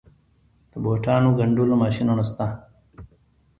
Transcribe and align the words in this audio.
د 0.71 0.73
بوټانو 0.83 1.29
ګنډلو 1.39 1.75
ماشینونه 1.83 2.23
شته 2.29 2.45